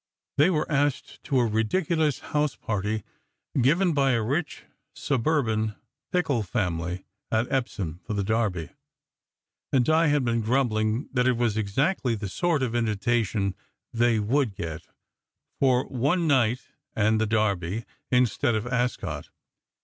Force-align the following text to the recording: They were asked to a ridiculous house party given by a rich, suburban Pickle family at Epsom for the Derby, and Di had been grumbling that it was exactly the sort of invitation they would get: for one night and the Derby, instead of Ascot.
They 0.37 0.49
were 0.49 0.65
asked 0.67 1.23
to 1.25 1.37
a 1.39 1.45
ridiculous 1.45 2.21
house 2.33 2.55
party 2.55 3.03
given 3.61 3.93
by 3.93 4.13
a 4.13 4.23
rich, 4.23 4.63
suburban 4.95 5.75
Pickle 6.11 6.41
family 6.41 7.05
at 7.31 7.51
Epsom 7.51 7.99
for 8.03 8.15
the 8.15 8.23
Derby, 8.23 8.69
and 9.71 9.85
Di 9.85 10.07
had 10.07 10.25
been 10.25 10.41
grumbling 10.41 11.07
that 11.13 11.27
it 11.27 11.37
was 11.37 11.55
exactly 11.55 12.15
the 12.15 12.29
sort 12.29 12.63
of 12.63 12.73
invitation 12.73 13.53
they 13.93 14.17
would 14.17 14.55
get: 14.55 14.87
for 15.59 15.87
one 15.87 16.25
night 16.25 16.69
and 16.95 17.21
the 17.21 17.27
Derby, 17.27 17.85
instead 18.09 18.55
of 18.55 18.65
Ascot. 18.65 19.29